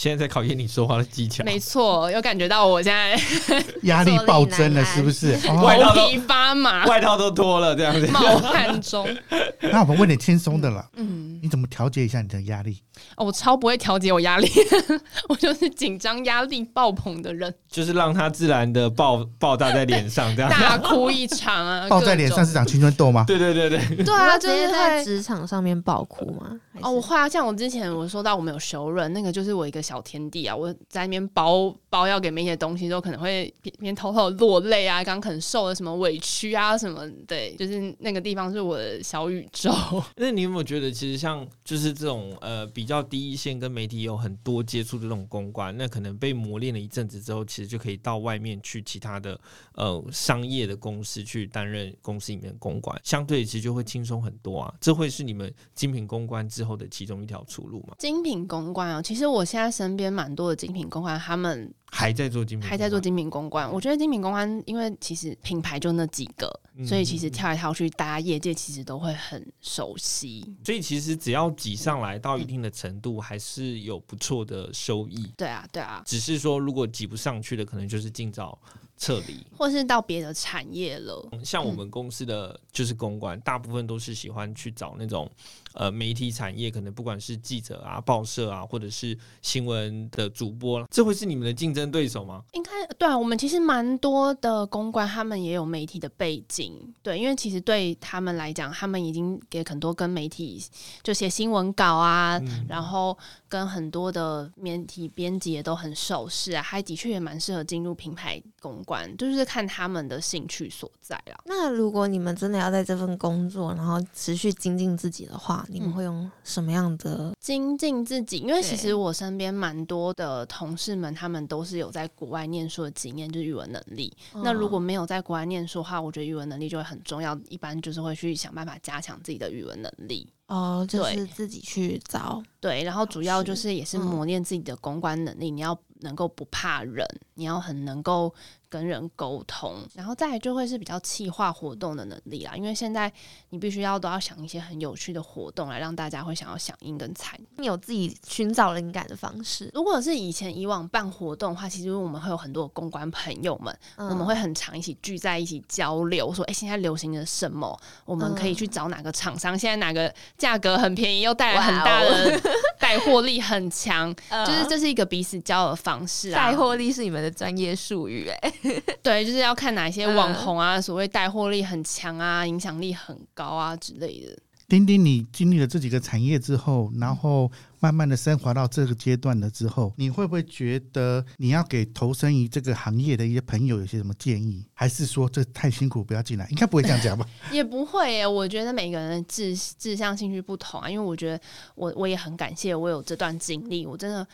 [0.00, 1.44] 现在在考验你说话的技巧。
[1.44, 3.20] 没错，有感觉到我现在
[3.84, 5.34] 压力暴增了，是不是？
[5.46, 8.06] 哦，外套都头皮发麻，外套都脱了，这样子。
[8.06, 9.06] 冒汗中。
[9.60, 12.78] 那我们问点轻松的了，嗯，你怎么调节一下你的压力？
[13.16, 14.50] 哦，我超不会调节我压力，
[15.28, 20.50] 我就是紧张压力爆棚的人，就是让它自然的爆爆炸在脸上，这样。
[20.50, 23.24] 大哭一场啊，爆在脸上是长青春痘吗？
[23.26, 26.58] 对对对对，对啊，就是在职场上面爆哭吗？
[26.80, 39.70] 哦，我会啊，像我之前我说到我们有熟人，那个就是我一个小天地啊，我在那边包包要给媒体的东西都可能会边边偷偷落泪啊，刚可能受了什么委屈啊什么，对，就是那个地方是我的小宇宙。
[40.16, 49.38] 那你有没有觉得，其实像就是这种呃比较第一线跟媒体有很多接触的这种公关，那可能被磨练了一阵子之后，其实就可以到外面去其他的
[49.74, 54.72] 呃商业的公司去担任公司里面的公关，相对其实就会轻松很多啊。
[54.80, 57.94] 这会是你们精品公关之后的其中一条出路嘛？
[57.98, 63.70] 精品公关啊，其实我现在身边蛮多的精品公关，他们还在做精品还在做精品公关。
[63.72, 70.54] 我觉得精品公关，因为其实品牌就那几个，嗯所以其实跳来跳去，大家业界其实都会很熟悉。
[70.64, 75.32] 所以其实只要挤上来到一定的程度，还是有不错的收益。
[75.36, 78.58] 对啊，对啊，只是说如果挤不上去的，可能就是尽早
[78.96, 79.44] 撤离。
[79.56, 81.28] 或是到别的产业了。
[81.42, 85.30] 像我们公司的就是公关，大部分都是喜欢去找那种
[85.74, 92.42] 呃媒体产业，可能不管是记者啊、报社啊，或者是新闻的主播，这会是你们的竞争对手吗？
[92.52, 100.62] 应该对啊，我们其实蛮多的公关，他们也有媒体的背景，对，因为其实对他们来讲，他们已经给很多跟媒体
[101.02, 103.16] 就写新闻稿啊，嗯然后
[103.48, 111.38] 跟很多的媒体编辑也都很熟识啊，还的确也蛮适合进入品牌公关，就是看他们的兴趣所在啦。
[111.44, 117.32] 那如果你们真的要在这份工作，然后持续精进自己的话，你们嗯会用什么样的？
[117.40, 124.14] 精进自己，因为其实我身边蛮多的同事们，他们都是有在国外念书的经验，就是语文能力。
[124.34, 130.28] 那如果没有在国外念书的话，我觉得语文能力就会很重要，一般就是会去想办法加强自己的语文能力。
[130.46, 138.34] 哦，就是自己去找，对，然后主要就是也是嗯磨练自己的公关能力，你要能够不怕人，你要很能够
[138.70, 142.54] 跟人沟通，然后再来就会是比较企划活动的能力啦。
[142.56, 143.12] 因为现在
[143.50, 147.46] 你必须要都要想一些很有趣的活动来让大家会想要响应跟参与。
[147.58, 149.68] 你有自己寻找灵感的方式。
[149.74, 162.40] 如果是以前以往办活动的话，其实我们会有很多公关朋友们，嗯我们会很常一起聚在一起交流，说哎、诶现在流行的什么，我们可以去找哪个厂商，现在哪个价格很便宜，又带来很大的
[162.78, 164.14] 带货力很强，
[164.46, 166.50] 就是这是一个彼此交流的方式啊。
[166.50, 168.52] 带货力是你们的专业术语，哎，
[169.02, 174.38] 对，就是要看哪一些网红啊，所谓带货力很强啊，影响力很高啊之类的。
[174.68, 184.64] 丁丁，你经历了这几个产业之后，然后慢慢的升华到这个阶段了之后，你会不会觉得你要给投身于这个行业的一些朋友有些什么建议？
[184.72, 186.46] 还是说这太辛苦不要进来？
[186.50, 187.26] 应该不会这样讲吧？
[187.50, 190.88] 也不会耶，我觉得每个人的志志向、兴趣不同啊。
[190.88, 191.40] 因为我觉得
[191.74, 194.24] 我我也很感谢我有这段经历，我真的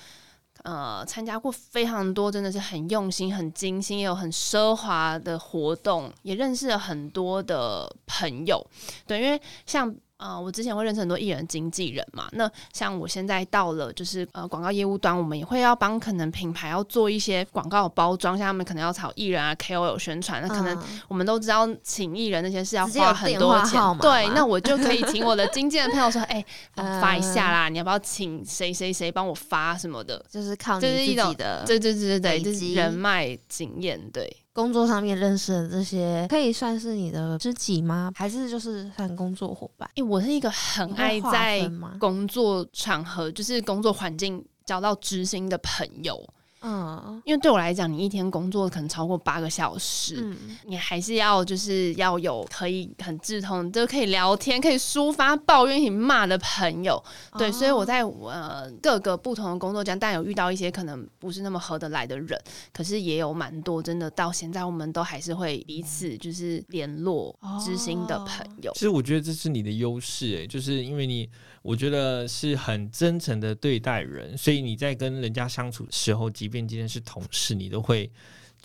[0.66, 8.66] 呃参加过非常多，真的是很用心、很精心，也有很奢华的活动，也认识了很多的朋友。
[9.06, 9.96] 对，因为像。
[10.18, 26.42] 呃，我之前会认识很多艺人经纪人嘛，那像我现在到了就是呃广告业务端，我们也会要帮可能品牌要做一些广告的包装，像他们可能要炒艺人啊 KOL 宣传，那可能嗯我们都知道请艺人那些是要花很多钱对，那我就可以请我的经纪人朋友说，哎、
[26.74, 30.24] 发一下嗯啦，你要不要请谁谁谁帮我发什么的？
[30.30, 34.34] 就是靠你这是一种自己的对对对对对，就是人脉经验，对。
[34.56, 38.10] 工作上面认识的这些，可以算是你的知己吗？
[38.16, 39.86] 还是就是算工作伙伴？
[39.96, 46.18] 哎、我是一个很爱在工作场合，就是工作环境交到知心的朋友。
[46.66, 57.02] 嗯因为对我来讲，你一天工作可能超过八个小时，嗯，你还是要就是要有可以很志同，就可以聊天、可以抒发抱怨、可以骂的朋友。
[57.38, 62.40] 对，哦所以我在呃各个不同的工作间，但有遇到一些可能不是那么合得来的人，
[62.72, 68.72] 可是也有蛮多真的到现在，我们都还是会彼此就是联络哦知心的朋友。
[68.74, 71.28] 其实我觉得这是你的优势，哎，就是因为你，
[71.66, 78.08] 我觉得是很真诚的对待人，所以你在跟人家相处的时候，即便今天是同事，你都会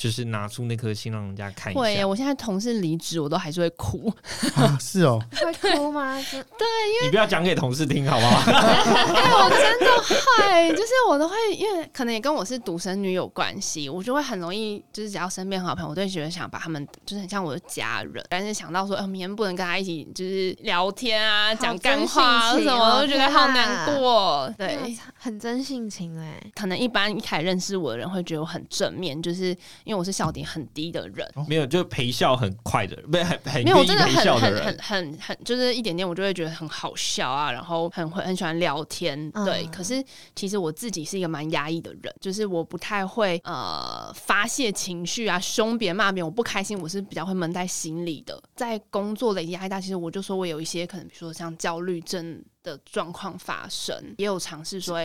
[0.02, 2.08] 就是拿出那颗心让人家看一下。
[2.08, 4.12] 我现在同事离职，我都还是会哭。
[4.58, 5.22] 啊，是哦，
[5.62, 6.16] 会哭吗？
[6.32, 8.50] 对，因为你不要讲给同事听好不好？
[8.52, 24.52] 哎，我真的会，就是我都会，因为可能也跟我是独生女有关系，我就会很容易，就是只要身边好朋友，我都会觉得想把他们就是很像我的家人，但是想到说，呃，明天不能跟他一起就是聊天啊，讲干话啊什么，我就觉得好难过。
[24.58, 29.56] 对，很真性情哎、可能一般一开始认识我的人会觉得我很正面，就是
[29.92, 31.30] 因为我是笑点很低的人。
[31.48, 34.78] 没有，就陪笑很快的人，不是很很没有，我真的很的很很。
[34.80, 39.66] 很很，就是一点点，我就会觉得很好笑啊，然后很会很喜欢聊天，对。
[39.66, 40.04] 嗯可是
[40.36, 48.42] 其实我自己是一个蛮压抑的人，就是我不太会呃发泄情绪啊，凶别人骂别人，我不开心，我是比较会闷在心里的。
[48.56, 54.98] 在工作累积压力大，其实我就说我有一些可能，比如说像焦虑症的状况发生，也有尝试说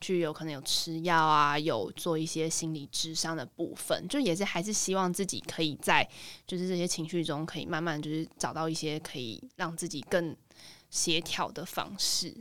[0.00, 6.08] 去有可能有吃药啊，有做一些心理智商的部分，就也是还是希望自己可以在
[6.46, 10.36] 就是这些情绪中，可以慢慢就是找到一些可以让自己更
[10.90, 12.34] 协调的方式。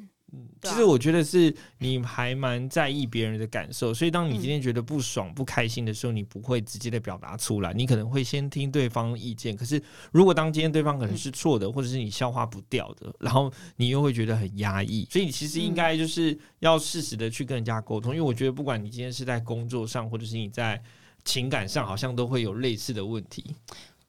[0.62, 9.56] 其实我觉得是你还蛮在意别人的感受，所以当你今天觉得不爽、不开心的时候，你不会直接的表达出来，你可能会先听对方意见。
[9.56, 18.14] 可是如果当今天对方可能是错的，或者是你消化不掉的，然后你又会觉得很压抑，所以其实应该就是要适时的去跟人家沟通。
[18.14, 20.82] 因为我觉得不管你今天是在工作上，或者是你在
[21.26, 23.54] 情感上，好像都会有类似的问题。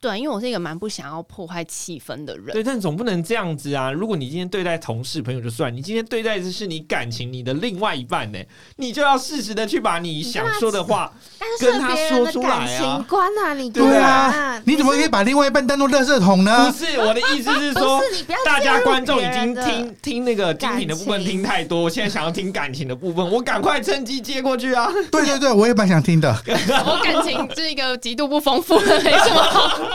[0.05, 2.51] 对，因为我是一个蛮不想要破坏气氛的人。
[2.51, 3.91] 对，但总不能这样子啊！
[3.91, 8.37] 如果你今天对待同事朋友就算，你今天对待的是你感情你的另外一半呢，
[8.75, 11.11] 你就要适时的去把你想说的话
[11.59, 16.85] 跟他说出来啊感情观啊，你对啊啊，，你怎么可以把另外一半当做垃圾桶呢不？
[16.85, 17.99] 是我的意思是说，
[18.45, 24.87] 大家观众已经听听那个精品的部分听太多，我现在想要听感情的部分，我赶快趁机接过去啊！
[25.11, 26.31] 对对对，我也蛮想听的。
[26.85, 29.94] 我感情是一个极度不丰富的，没什么好，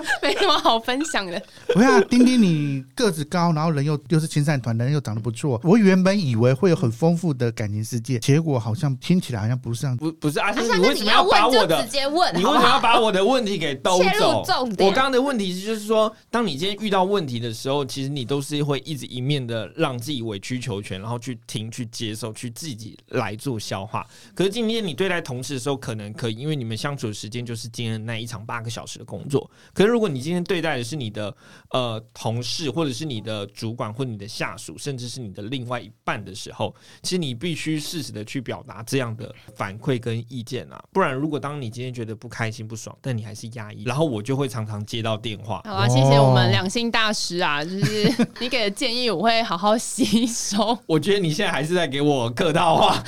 [0.22, 1.40] 没什么好分享的。
[1.74, 5.60] 我想丁丁，你个子高，然后人又又是青善团，人又长得不错。
[5.64, 9.96] 我原本以为会有很丰富的感情世界，结果好像听起来好像不是这样。
[9.96, 14.00] 不不是啊，是你为什么要把我的直接问，你为什么要把我的问题给兜
[14.44, 14.64] 走？
[14.78, 24.06] 我刚刚的问题，就是说，当你今天遇到问题的时候，其实你都是会一直一面的让自己委曲求全，然后去听、去接受、去自己来做消化。
[24.34, 29.48] 可是今天你对待同事的时候，可能可以，因为你们相处的时间就是今天那一场八个小时的工作。
[29.72, 31.34] 可是如果你今天对待的是你的
[31.70, 45.62] 呃同事，或者是你的主管，或你的下属，甚至是你的另外一半的时候，其实你必须适时的去表达这样的反馈跟意见啊，不然如果当你今天觉得不开心、不爽，但你还是压抑，然后我就会常常接到电话。
[45.64, 50.76] 好啊，谢谢我们两性大师啊，就是你给的建议，我会好好吸收。
[50.86, 53.02] 我觉得你现在还是在给我客套话，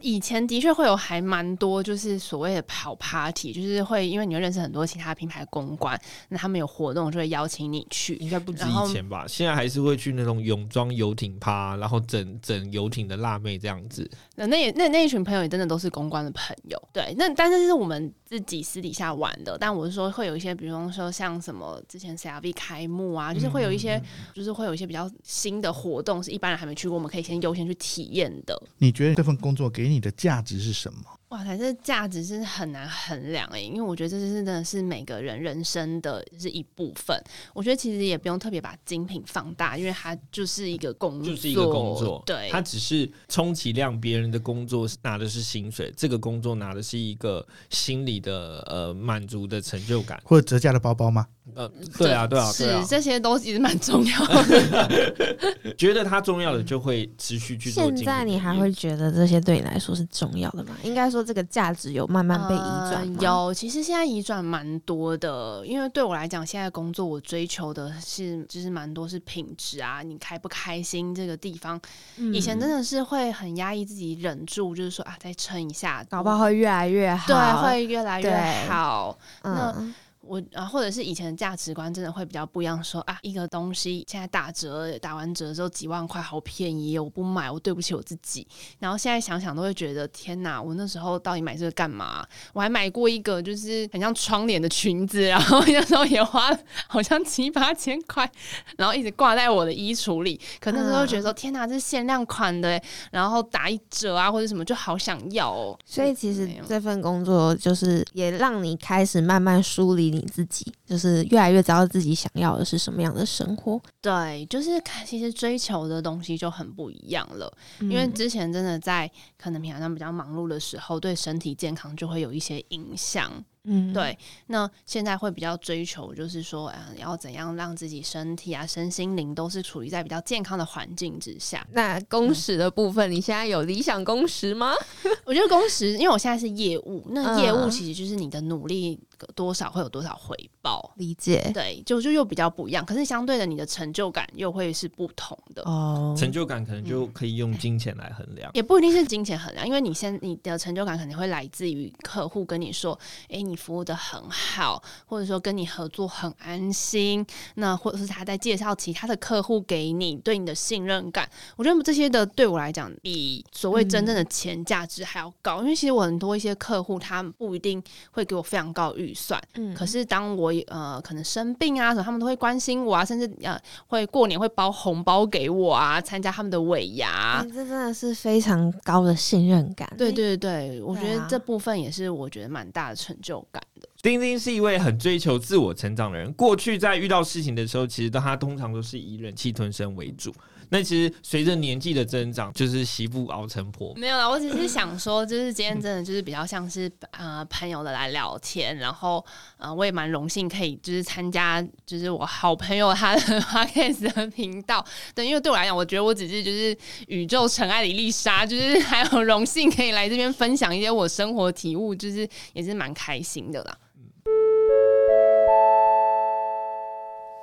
[0.00, 8.16] 以前的确会有还蛮多，就是所谓的跑 party，就是会因为你会认识很多其他品牌公关，那他们有活动就会邀请你去。
[8.16, 14.10] 应该不止以前吧，现在还是会去那种泳装游艇趴，然后整整游艇的辣妹这样子。
[14.34, 17.14] 那那也那那一群朋友也真的都是公关的朋友，对。
[17.18, 28.60] 那但是是我们自己私底下玩的，但我是说会有一些，比方说像什么之前 CRV 开幕啊，就是会有一些，就是会有一些比较新的活动，是一般人还没去过，我们可以先优先去体验的。
[28.78, 31.04] 你觉得这份工作给你的价值是什么？
[31.28, 37.20] 哇塞，这价值是很难衡量诶，因为我觉得这是真的是每个人人生的是一部分。
[37.52, 50.20] 我觉得其实也不用特别把精品放大，因为它就是一个工作，就是一个工作，对，它只是充其量别人的工作拿的是薪水，这个工作拿的是一个心理的呃满足的成就感。
[50.24, 51.28] 或者折价的包包吗？
[51.54, 55.74] 呃，对啊，对啊，对啊是，这些都其实蛮重要的。
[55.76, 60.74] 觉得它重要的就会持续去做现在你还会觉得这些对你来说是重要的吗？
[60.82, 71.78] 应该说这个价值有慢慢被移转有，其实现在移转蛮多的，因为对我来讲，现在工作我追求的是就是蛮多是品质啊，你开不开心这个地方，
[72.16, 77.26] 嗯以前真的是会很压抑自己，忍住，就是说啊，再撑一下，搞不好会越来越好。
[77.26, 79.18] 对，会越来越对好。
[79.42, 79.94] 嗯，
[80.26, 88.46] 我啊，或者是以前的价值观真的会比较不一样说啊，一个东西现在打折，打完折之后几万块，好便宜，我不买，我对不起我自己。
[88.78, 92.26] 然后现在想想都会觉得，天哪，我那时候到底买这个干嘛？
[92.52, 96.58] 我还买过一个就是很像窗帘的裙子，然后 那时候也花了
[96.88, 98.30] 好像七八千块，
[98.76, 100.40] 然后一直挂在我的衣橱里。
[100.60, 105.78] 可那时候觉得说，天哪，这是限量款的欸，然后打一折啊或者什么，就好想要哦。
[105.84, 113.80] 所以其实这份工作就是也让你开始慢慢梳理你自己，就是越来越知道自己想要的是什么样的生活。
[114.00, 117.52] 对，就是看其实追求的东西就很不一样了。
[117.80, 123.30] 因为嗯之前真的在可能平常比较忙碌的时候，对身体健康就会有一些影响。
[123.66, 131.66] 嗯，对，那现在会比较追求，就是说，嗯，要怎样让自己身体啊、身心灵都是处于在比较健康的环境之下。
[131.72, 134.74] 那工时的部分，你现在有理想工时吗？
[135.24, 139.00] 我觉得工时，因为我现在是业务，那业务嗯其实就是你的努力
[139.34, 140.92] 多少会有多少回报。
[140.96, 145.62] 理解对，就就又比较不一样，可是相对的，你的成就感又会是不同的。
[145.64, 148.50] 哦成就感可能就可以用金钱来衡量。
[148.54, 152.98] 也不一定是金钱衡量，因为你先你的成就感肯定会来自于客户跟你说，
[153.28, 169.40] 诶，你服务的很好，或者说跟你合作很安心，那或者是他在介绍其他的客户给你，对你的信任感，我觉得这些的对我来讲，比所谓真正的钱价值还要高，因为其实我很多一些客户，他们不一定会给我非常高预算。
[169.54, 177.40] 嗯可是当我呃可能生病啊什么，他们都会关心我啊，甚至呃会过年会包红包给我啊，参加他们的尾牙。
[177.40, 179.90] 哎这真的是非常高的信任感。
[179.96, 183.88] 对对对，我觉得这部分也是我觉得蛮大的成就感的。
[184.02, 186.30] 丁丁是一位很追求自我成长的人。
[186.34, 190.34] 过去在遇到事情的时候，其实他通常都是以忍气吞声为主。
[190.70, 193.92] 那其实随着年纪的增长，就是媳妇熬成婆。
[193.96, 199.24] 没有啦，我只是想说，就是今天真的就是比较像是呃朋友的来聊天，然后
[199.58, 204.84] 呃我也蛮荣幸可以就是参加就是我好朋友他的 p o d c a s 的频道，
[205.14, 206.76] 对，因为对我来讲，我觉得我只是就是
[207.08, 213.76] 宇宙尘埃里丽莎，就是还有荣幸可以来这边分享一些我生活体悟，就是也是蛮开心的啦。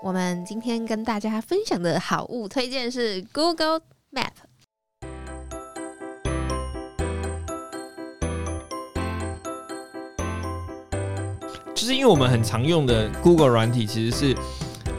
[0.04, 3.82] 我们今天跟大家分享的好物推荐是 Google
[4.12, 4.32] Map。
[11.76, 14.36] 就是因为我们很常用的 Google 软体，其实是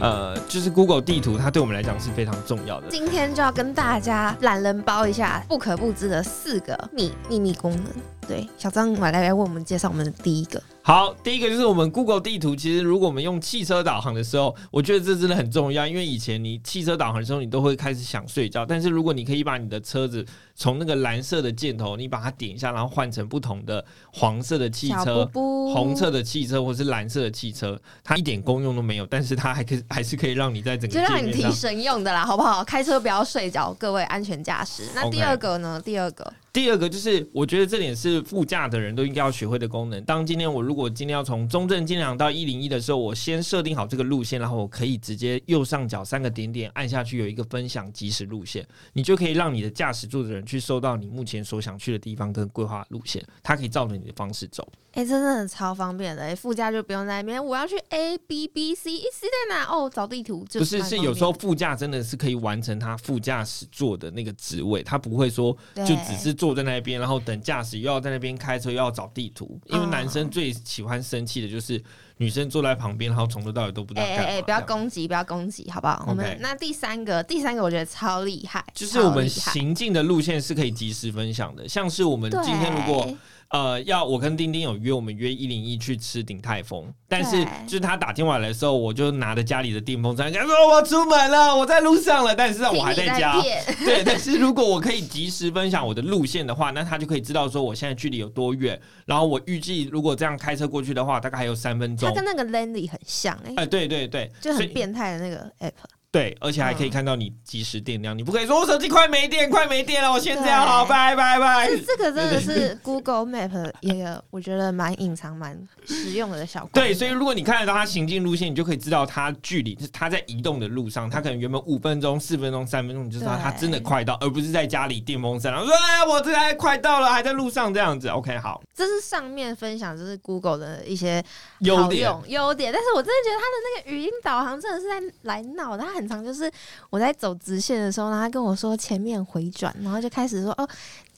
[0.00, 2.86] 呃，就是 Google 地图，它对我们来讲是非常重要的。
[2.88, 7.86] 今天就要跟大家懒人包一下不可不知的四个秘秘密功能。
[8.28, 10.62] 对，小张来来为我们介绍我们的第一个。
[10.84, 12.56] 好，第一个就是我们 Google 地图。
[12.56, 18.66] 其实，如果我们用汽车导航的时候，我觉得这真的很重要，因为以前你汽车导航的时候，你都会开始想睡觉。
[18.66, 20.26] 但是，如果你可以把你的车子
[20.56, 25.32] 从那个蓝色的箭头，你把它点一下，然后换成不同的黄色的汽车布、
[25.68, 31.48] 布红色的汽车或是蓝色的汽车，它一点功用都没有，但是它还可以还是可以让你在整个就让你提。
[31.52, 32.64] 神用的啦，好不好？
[32.64, 34.88] 开车不要睡着，各位安全驾驶。
[34.96, 35.80] 那第二个呢？
[35.84, 40.04] 第二个第二个就是，我觉得这点是副驾的人都应该要学会的功能。
[40.04, 54.70] 当今天我如果今天要从中正金良到一零一的时候，我先设定好这个路线，然后我可以直接右上角三个点点按下去，有一个分享即时路线，你就可以让你的驾驶座的人去收到你目前所想去的地方跟规划路线，它可以照着你的方式走。
[54.94, 59.64] 哎、真的超方便的、哎，副驾就不用在那边，我要去 A B B C C 在哪？
[59.64, 69.60] 哦，找地图就不是，是有时候副驾真的是可以完成他副驾驶座的那个职位，他不会说就只是坐在那边，然后等驾驶又要在那边开车又要找地图。
[69.66, 71.82] 因为嗯男生最喜欢生气的就是
[72.18, 74.24] 女生坐在旁边，然后从头到尾都不知道干嘛。
[74.24, 76.04] 哎不要攻击，不要攻击，好不好？
[76.08, 83.16] 我们那第三个，第三个我觉得超厉害，就是我们行进的路线是可以及时分享的，像是我们今天如果对
[83.52, 93.40] 呃，要我跟丁丁有约，我们约一零一去吃鼎泰丰，但是就是他打电话来的时候，我就拿着家里的电风扇，跟他说我出门了，我在路上了，但是我还在家。
[93.42, 93.62] 骗。
[93.84, 102.08] 对，但是如果我可以及时分享我的路线的话，那他就可以知道说我现在距离有多远，然后我预计如果这样开车过去的话，大概还有三分钟。
[102.08, 102.14] 他。
[102.14, 105.72] 跟那个 Landy 很像哎、哎、对对对，就很变态的那个 app。
[106.12, 111.66] 对，而且还可以嗯看到你即时电量，你不可以说我手机快没电，快没电了，我先这样好，拜拜拜。
[111.70, 116.68] 这这个真的是 Google Map 一个我觉得蛮隐藏、蛮实用的小。
[116.74, 128.08] 对，所以如果你看得到它行进路线，你就可以知道它距离，就是它在移动的路上，它可能原本五分钟、四分钟、三分钟，你就知道它真的快到，而不是在家里电风扇，然后说哎，我这还快到了，还在路上这样子。
[128.08, 131.24] OK，好，这是上面分享，就是 Google 的一些
[131.60, 132.14] 优点。
[132.26, 135.82] 优点，但是我真的觉得它的那个语音导航真的是在来闹的。
[135.82, 136.50] 它很常就是
[136.90, 140.68] 我在走直线的时候，然后他跟我说前面回转，然后就开始说哦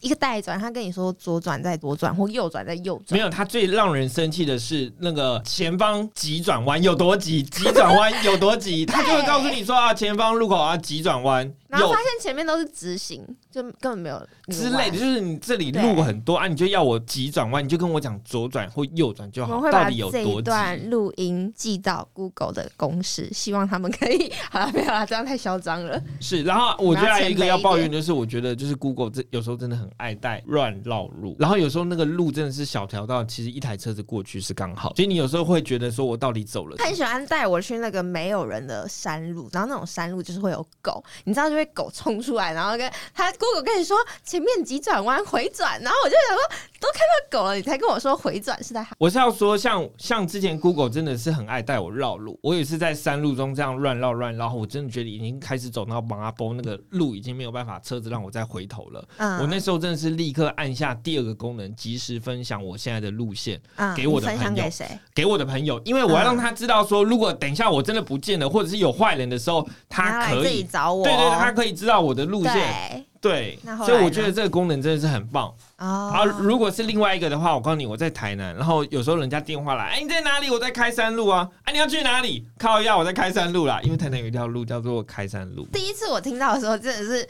[0.00, 3.18] 一个带转，他跟你说左转再左转或右转再右转。
[3.18, 20.44] 没有，他最让人生气的是那个前方急转弯有多急，急转弯有多急，他就会告诉你说啊，前方路口啊急转弯有然后发现前面都是直行，就根本没有之类的，就是你这里路很多啊，你就要我急转弯，你就跟我讲左转或右转就好，我们会把到底有这一多急？
[20.44, 24.32] 段录音寄到 Google 的公式，希望他们可以。
[24.50, 26.00] 好了，没有了，这样太嚣张了。
[26.20, 46.50] 是，然后我觉得还有一个要抱怨，就是我觉得就是 Google 这有时候真的很爱带乱绕路，然后有时候那个路真的是小条道，其实一台车子过去是刚好，所以你有时候会觉得说我到底走了他很喜欢带我去那个没有人的山路，然后那种山路就是会有狗，你知道就会狗冲出来，然后跟他姑姑跟你说前面急转弯回转，然后我就想说
[46.84, 59.08] 都看到狗了，你才跟我说回转是在我是要说像，像之前 Google 真的是很爱带我绕路，我也是在山路中这样乱绕乱绕，我真的觉得已经开始走到马波那个路已经没有办法车子让我再回头了。
[59.16, 59.38] 嗯。
[59.38, 63.94] 我那时候真的是立刻按下第二个功能，及时分享我现在的路线嗯。
[63.96, 64.98] 给我的你分享朋友给谁？
[65.14, 75.46] 给我的朋友，因为我要让他知道说，如果等一下我真的不见了，或者是有坏人的时候，他可以，找我，对对对，他可以知道我的路线，对所以我觉得这个功能真的是很棒。
[75.78, 80.50] 哦啊，如果是另外一个的话，我告诉你，我在台南，然后有时候人家电话来，哎，你在哪里？
[80.50, 82.46] 我在开山路啊，哎，你要去哪里？
[82.58, 85.66] 靠一下，我在开山路啦，因为台南有一条路叫做开山路。
[85.72, 87.26] 第一次我听到的时候，真的是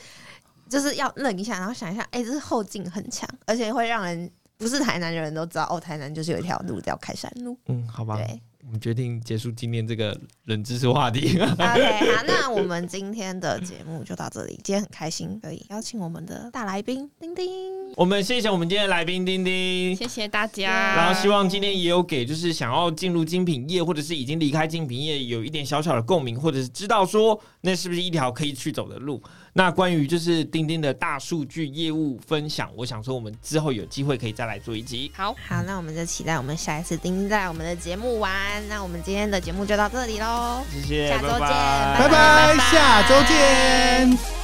[0.69, 7.57] 就是要愣一下，然后想一下，哎、这是后劲很强，而且会让人不是台南的人都知道，哦，台南就是有一条路叫开山路。
[7.67, 11.39] 嗯，好吧，对我们决定结束今天这个冷知识话题。
[11.39, 14.59] OK，好， 那我们今天的节目就到这里。
[14.65, 17.47] 今天很开心可以邀请我们的大来宾丁丁。
[17.95, 19.95] 我们谢谢我们今天的来宾丁丁。
[19.95, 20.97] 谢谢大家。
[20.97, 29.23] 然后希望今天也有给就是想要进入精品业或者是已经离开精品业有一点小小的共鸣，或者是知道说那是不是一条可以去走的路。
[29.57, 35.13] 那关于就是钉钉的大数据业务分享，我想说我们之后有机会可以再来做一集。
[35.15, 38.33] 好，好，那我们就期待我们下一次钉钉在我们的节目玩。
[38.69, 40.65] 那我们今天的节目就到这里喽。
[40.73, 44.44] 谢谢，下周见拜拜拜，下周见。